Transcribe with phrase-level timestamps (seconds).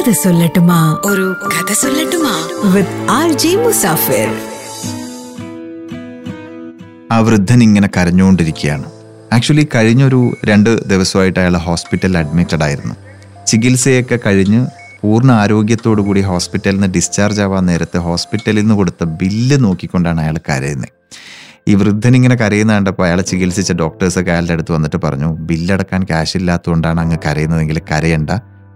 [0.00, 1.00] കഥ സൊല്ലട്ടുമാ.
[1.04, 2.48] ഒരു കഥ സൊല്ലട്ടുമാ.
[2.74, 4.28] With R J Musafir.
[7.12, 8.84] ആ വൃദ്ധൻ ഇങ്ങനെ കരഞ്ഞുകൊണ്ടിരിക്കുകയാണ്.
[9.32, 12.94] ആക്ച്വലി കഴിഞ്ഞൊരു രണ്ട് ദിവസമായിട്ട് അയാൾ ഹോസ്പിറ്റലിൽ അഡ്മിറ്റഡ് ആയിരുന്നു.
[13.46, 14.66] ചികിത്സയൊക്കെ കഴിഞ്ഞ്
[15.02, 20.88] പൂർണ ആരോഗ്യത്തോടു കൂടി ഹോസ്പിറ്റലിൽ നിന്ന് ഡിസ്ചാർജ് ആവാൻ നേരത്തെ ഹോസ്പിറ്റലിൽ നിന്ന് കൊടുത്ത ബില്ല് നോക്കിക്കൊണ്ടാണ് അയാൾ കരയുന്നത്.
[21.68, 27.00] ഈ വൃദ്ധൻ ഇങ്ങനെ കരയുന്ന കണ്ടപ്പോൾ അയാളെ ചികിത്സിച്ച ഡോക്ടേഴ്സൊക്കെ അയാളുടെ അടുത്ത് വന്നിട്ട് പറഞ്ഞു ബില്ലടക്കാൻ ക്യാഷ് ഇല്ലാത്തതുകൊണ്ടാണ്
[27.00, 28.30] അങ്ങ് കരയുന്നതെങ്കിൽ കരയണ്ട.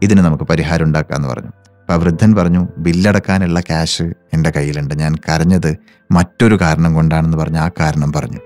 [0.05, 1.49] ഇതിന് നമുക്ക് പരിഹാരം ഉണ്ടാക്കാമെന്ന് പറഞ്ഞു.
[1.49, 4.95] അപ്പോൾ ആ വൃദ്ധൻ പറഞ്ഞു ബില്ലടക്കാനുള്ള ക്യാഷ് എന്റെ കയ്യിലുണ്ട്.
[4.95, 5.71] ഞാൻ കരഞ്ഞത്
[6.11, 8.41] മറ്റൊരു കാരണം കൊണ്ടാണെന്ന് പറഞ്ഞ് ആ കാരണം പറഞ്ഞു.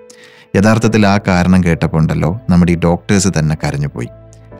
[0.56, 4.08] യഥാർത്ഥത്തിൽ ആ കാരണം കേട്ടപ്പോൾ ഉണ്ടല്ലോ നമ്മുടെ ഈ ഡോക്ടേഴ്സ് തന്നെ കരഞ്ഞുപോയി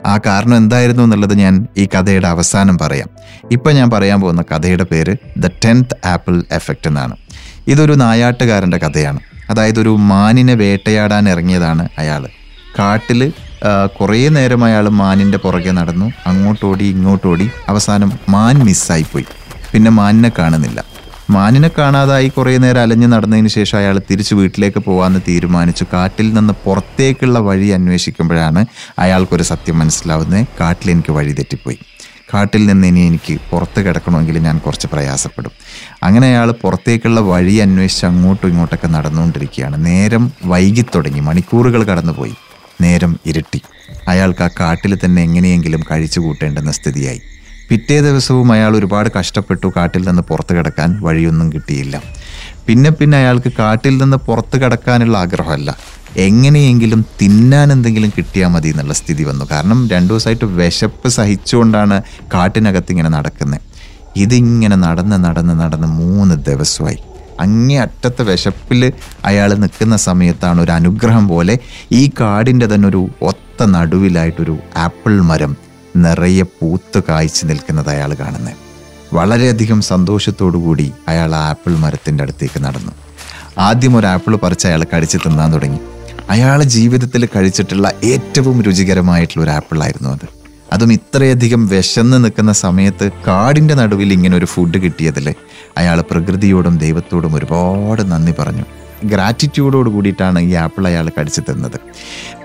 [0.05, 3.09] ആ കാരണം എന്തായിരുന്നു എന്നുള്ളത് ഞാൻ ഈ കഥയുടെ അവസാനം പറയാം.
[3.51, 7.15] ഇപ്പം ഞാൻ പറയാൻ പോകുന്ന കഥയുടെ പേര് ദ ടെൻത്ത് ആപ്പിൾ എഫക്റ്റ് എന്നാണ്.
[7.67, 9.19] ഇതൊരു നായാട്ടുകാരന്റെ കഥയാണ്.
[9.49, 12.23] അതായത് ഒരു മാനിനെ വേട്ടയാടാൻ ഇറങ്ങിയതാണ് അയാൾ
[12.79, 13.21] കാട്ടിൽ
[13.99, 16.11] കുറേ നേരം അയാൾ മാനിന്റെ പുറകെ നടന്നു.
[16.25, 17.49] അങ്ങോട്ടോടി ഇങ്ങോട്ടോടി.
[17.67, 19.25] അവസാനം മാൻ മിസ്സായിപ്പോയി.
[19.73, 20.83] പിന്നെ മാനിനെ കാണുന്നില്ല.
[21.29, 25.85] മാനിനെ കാണാതായി കുറേ നേരം അലഞ്ഞു നടന്നതിന് ശേഷം അയാൾ തിരിച്ച് വീട്ടിലേക്ക് പോകാമെന്ന് തീരുമാനിച്ചു.
[25.93, 28.65] കാട്ടിൽ നിന്ന് പുറത്തേക്കുള്ള വഴി അന്വേഷിക്കുമ്പോഴാണ്
[28.99, 30.45] അയാൾക്കൊരു സത്യം മനസ്സിലാവുന്നത്.
[30.59, 31.77] കാട്ടിൽ എനിക്ക് വഴി തെറ്റിപ്പോയി.
[32.33, 35.51] കാട്ടിൽ നിന്ന് ഇനി എനിക്ക് പുറത്ത് കിടക്കണമെങ്കിൽ ഞാൻ കുറച്ച് പ്രയാസപ്പെടും.
[36.03, 39.85] അങ്ങനെ അയാൾ പുറത്തേക്കുള്ള വഴി അന്വേഷിച്ച് അങ്ങോട്ടും ഇങ്ങോട്ടൊക്കെ നടന്നുകൊണ്ടിരിക്കുകയാണ്.
[39.85, 42.33] നേരം വൈകി തുടങ്ങി മണിക്കൂറുകൾ കടന്നുപോയി.
[42.81, 43.61] നേരം ഇരുട്ടി.
[44.07, 47.21] അയാൾക്ക് ആ കാട്ടിൽ തന്നെ എങ്ങനെയെങ്കിലും കഴിച്ചു കൂട്ടേണ്ടെന്ന സ്ഥിതിയായി.
[47.69, 52.01] പിറ്റേ ദിവസവും അയാൾ ഒരുപാട് കഷ്ടപ്പെട്ടു കാട്ടിൽ നിന്ന് പുറത്തു കിടക്കാൻ വഴിയൊന്നും കിട്ടിയില്ല.
[52.67, 55.77] പിന്നെ പിന്നെ അയാൾക്ക് കാട്ടിൽ നിന്ന് പുറത്തു കിടക്കാനുള്ള ആഗ്രഹമല്ല.
[56.17, 59.45] എങ്ങനെയെങ്കിലും തിന്നാൻ എന്തെങ്കിലും കിട്ടിയാൽ മതി എന്നുള്ള സ്ഥിതി വന്നു.
[59.51, 62.01] കാരണം രണ്ടു ദിവസമായിട്ട് വിശപ്പ് സഹിച്ചുകൊണ്ടാണ്
[62.33, 63.61] കാട്ടിനകത്ത് ഇങ്ങനെ നടക്കുന്നത്
[64.17, 66.99] ഇതിങ്ങനെ നടന്ന് നടന്ന് നടന്ന് മൂന്ന് ദിവസമായി.
[67.39, 68.93] അങ്ങേ അറ്റത്തെ വിശപ്പിൽ
[69.25, 71.57] അയാൾ നിൽക്കുന്ന സമയത്താണ് ഒരു അനുഗ്രഹം പോലെ
[71.91, 75.57] ഈ കാടിന്റെ തന്നെ ഒരു ഒത്ത നടുവിലായിട്ടൊരു ആപ്പിൾ മരം
[75.95, 78.69] നിറയെ പൂത്ത് കായ്ച്ചു നിൽക്കുന്നത് അയാൾ കാണുന്നത്
[79.13, 79.81] വളരെയധികം
[80.53, 82.91] കൂടി അയാൾ ആ ആപ്പിൾ മരത്തിന്റെ അടുത്തേക്ക് നടന്നു.
[83.57, 85.79] ആദ്യം ഒരു ആപ്പിൾ പറിച്ച് അയാൾ കടിച്ച് തിന്നാൻ തുടങ്ങി.
[86.29, 90.39] അയാൾ ജീവിതത്തിൽ കഴിച്ചിട്ടുള്ള ഏറ്റവും രുചികരമായിട്ടുള്ള ഒരു ആപ്പിളായിരുന്നു അത്.
[90.73, 95.33] അതും ഇത്രയധികം വിശന്ന് നിൽക്കുന്ന സമയത്ത് കാടിന്റെ നടുവിൽ ഇങ്ങനെ ഒരു ഫുഡ് കിട്ടിയതിൽ
[95.77, 98.63] അയാൾ പ്രകൃതിയോടും ദൈവത്തോടും ഒരുപാട് നന്ദി പറഞ്ഞു.
[99.03, 101.79] ഗ്രാറ്റിറ്റ്യൂഡോട് കൂടിയിട്ടാണ് ഈ ആപ്പിൾ അയാൾ കടിച്ചു തിന്നത്.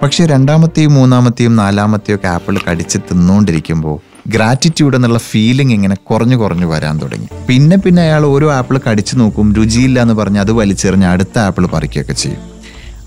[0.02, 6.98] പക്ഷേ രണ്ടാമത്തെയും മൂന്നാമത്തെയും നാലാമത്തെയും ഒക്കെ ആപ്പിൾ കടിച്ച് തിന്നുകൊണ്ടിരിക്കുമ്പോൾ ഗ്രാറ്റിറ്റ്യൂഡ് എന്നുള്ള ഫീലിംഗ് ഇങ്ങനെ കുറഞ്ഞു കുറഞ്ഞു വരാൻ
[6.98, 7.28] തുടങ്ങി.
[7.48, 12.12] പിന്നെ പിന്നെ അയാൾ ഓരോ ആപ്പിൾ കടിച്ചു നോക്കും രുചിയില്ല എന്ന് പറഞ്ഞ് അത് വലിച്ചെറിഞ്ഞ് അടുത്ത ആപ്പിൾ പറിക്കുകയൊക്കെ
[12.12, 12.40] ചെയ്യും.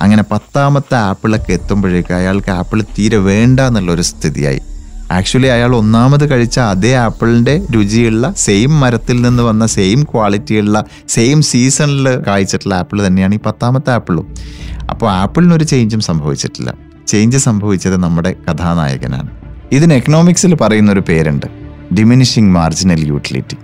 [0.01, 4.59] അങ്ങനെ പത്താമത്തെ ആപ്പിളൊക്കെ എത്തുമ്പോഴേക്ക് അയാൾക്ക് ആപ്പിൾ തീരെ വേണ്ട എന്നുള്ളൊരു സ്ഥിതിയായി.
[5.11, 12.09] ആക്ച്വലി അയാൾ ഒന്നാമത് കഴിച്ച അതേ ആപ്പിളിന്റെ രുചിയുള്ള സെയിം മരത്തിൽ നിന്ന് വന്ന സെയിം ക്വാളിറ്റിയുള്ള സെയിം സീസണിൽ
[12.27, 14.33] കായ്ച്ചിട്ടുള്ള ആപ്പിൾ തന്നെയാണ് ഈ പത്താമത്തെ ആപ്പിളും.
[14.89, 16.73] അപ്പോൾ ആപ്പിളിനൊരു ചേഞ്ചും സംഭവിച്ചിട്ടില്ല.
[17.07, 19.29] ചേഞ്ച് സംഭവിച്ചത് നമ്മുടെ കഥാനായകനാണ്.
[19.71, 21.45] ഇതിന് എക്കണോമിക്സിൽ പറയുന്ന ഒരു പേരുണ്ട്.
[21.95, 23.57] ഡിമിനിഷിങ് മാർജിനൽ യൂട്ടിലിറ്റി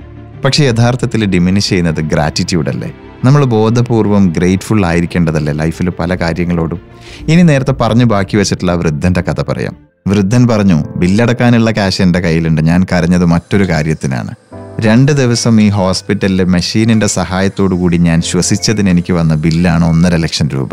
[0.46, 2.92] പക്ഷേ യഥാർത്ഥത്തിൽ ഡിമിനിഷ് ചെയ്യുന്നത് ഗ്രാറ്റിറ്റ്യൂഡ് അല്ലേ?
[3.26, 5.54] നമ്മൾ ബോധപൂർവം ഗ്രേറ്റ്ഫുൾ ആയിരിക്കേണ്ടതല്ലേ?
[5.54, 6.80] ലൈഫിൽ പല കാര്യങ്ങളോടും.
[7.28, 9.93] ഇനി നേരത്തെ പറഞ്ഞു ബാക്കി വെച്ചിട്ടുള്ള വൃദ്ധന്റെ കഥ പറയാം.
[10.08, 12.62] വൃദ്ധൻ പറഞ്ഞു ബില്ലടക്കാനുള്ള ക്യാഷ് എന്റെ കയ്യിലുണ്ട്.
[12.62, 14.36] ഞാൻ കരഞ്ഞത് മറ്റൊരു കാര്യത്തിനാണ്.
[14.80, 20.70] രണ്ട് ദിവസം ഈ ഹോസ്പിറ്റലിലെ മെഷീനിന്റെ സഹായത്തോടു കൂടി ഞാൻ ശ്വസിച്ചതിന് എനിക്ക് വന്ന ബില്ലാണ് ഒന്നര ലക്ഷം രൂപ.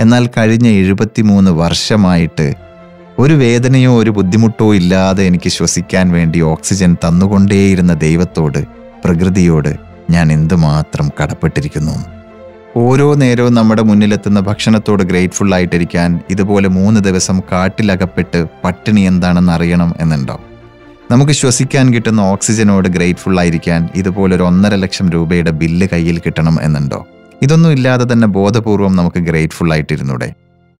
[0.00, 2.54] എന്നാൽ കഴിഞ്ഞ എഴുപത്തിമൂന്ന് വർഷമായിട്ട്
[3.18, 8.64] ഒരു വേദനയോ ഒരു ബുദ്ധിമുട്ടോ ഇല്ലാതെ എനിക്ക് ശ്വസിക്കാൻ വേണ്ടി ഓക്സിജൻ തന്നുകൊണ്ടേയിരുന്ന ദൈവത്തോട്
[9.04, 9.76] പ്രകൃതിയോട്
[10.10, 12.21] ഞാൻ എന്തുമാത്രം കടപ്പെട്ടിരിക്കുന്നു?
[12.76, 20.40] ഓരോ നേരവും നമ്മുടെ മുന്നിലെത്തുന്ന ഭക്ഷണത്തോട് ഗ്രേറ്റ്ഫുൾ ആയിട്ടിരിക്കാൻ ഇതുപോലെ മൂന്ന് ദിവസം കാട്ടിലകപ്പെട്ട് പട്ടിണി എന്താണെന്ന് അറിയണം എന്നുണ്ടോ?
[21.10, 27.06] നമുക്ക് ശ്വസിക്കാൻ കിട്ടുന്ന ഓക്സിജനോട് ഗ്രേറ്റ്ഫുൾ ആയിരിക്കാൻ ഇതുപോലെ ഒരു ഒന്നര ലക്ഷം രൂപയുടെ ബില്ല് കയ്യിൽ കിട്ടണം എന്നുണ്ടോ?
[27.42, 30.34] ഇതൊന്നും ഇല്ലാതെ തന്നെ ബോധപൂർവം നമുക്ക് ഗ്രേറ്റ്ഫുൾ ആയിട്ടിരുന്നൂടെ.